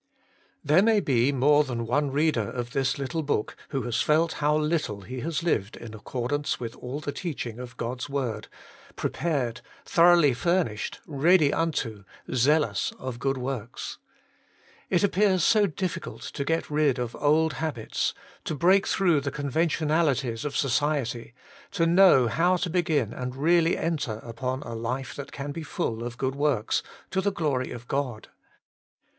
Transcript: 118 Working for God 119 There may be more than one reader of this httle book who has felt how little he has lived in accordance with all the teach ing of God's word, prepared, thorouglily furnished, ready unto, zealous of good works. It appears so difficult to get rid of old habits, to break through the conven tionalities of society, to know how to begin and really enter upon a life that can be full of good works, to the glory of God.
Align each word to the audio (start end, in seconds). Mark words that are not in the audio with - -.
118 0.63 1.39
Working 1.39 1.39
for 1.39 1.39
God 1.45 1.77
119 1.77 1.85
There 1.85 2.01
may 2.01 2.01
be 2.01 2.01
more 2.01 2.01
than 2.01 2.05
one 2.05 2.11
reader 2.51 2.59
of 2.59 2.71
this 2.71 2.95
httle 2.95 3.23
book 3.23 3.55
who 3.69 3.83
has 3.83 4.01
felt 4.01 4.33
how 4.41 4.57
little 4.57 5.01
he 5.01 5.19
has 5.19 5.43
lived 5.43 5.77
in 5.77 5.93
accordance 5.93 6.59
with 6.59 6.75
all 6.77 6.99
the 6.99 7.11
teach 7.11 7.45
ing 7.45 7.59
of 7.59 7.77
God's 7.77 8.09
word, 8.09 8.47
prepared, 8.95 9.61
thorouglily 9.85 10.35
furnished, 10.35 11.01
ready 11.05 11.53
unto, 11.53 12.03
zealous 12.33 12.91
of 12.97 13.19
good 13.19 13.37
works. 13.37 13.99
It 14.89 15.03
appears 15.03 15.43
so 15.43 15.67
difficult 15.67 16.23
to 16.23 16.43
get 16.43 16.71
rid 16.71 16.97
of 16.97 17.15
old 17.17 17.53
habits, 17.61 18.15
to 18.45 18.55
break 18.55 18.87
through 18.87 19.21
the 19.21 19.31
conven 19.31 19.67
tionalities 19.69 20.43
of 20.45 20.57
society, 20.57 21.35
to 21.69 21.85
know 21.85 22.25
how 22.27 22.55
to 22.57 22.71
begin 22.71 23.13
and 23.13 23.35
really 23.35 23.77
enter 23.77 24.19
upon 24.23 24.63
a 24.63 24.73
life 24.73 25.13
that 25.13 25.31
can 25.31 25.51
be 25.51 25.61
full 25.61 26.01
of 26.03 26.17
good 26.17 26.33
works, 26.33 26.81
to 27.11 27.21
the 27.21 27.31
glory 27.31 27.69
of 27.69 27.87
God. 27.87 28.29